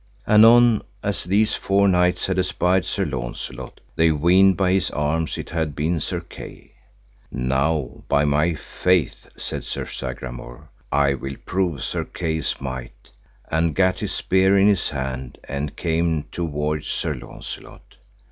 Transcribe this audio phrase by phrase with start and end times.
[0.27, 5.51] Anon as these four knights had espied Sir Launcelot, they weened by his arms it
[5.51, 6.71] had been Sir Kay.
[7.31, 13.11] Now by my faith, said Sir Sagramour, I will prove Sir Kay's might,
[13.51, 17.97] and gat his spear in his hand, and came toward Sir Launcelot.